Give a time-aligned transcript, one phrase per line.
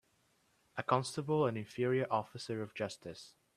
[0.77, 3.35] A constable an inferior officer of justice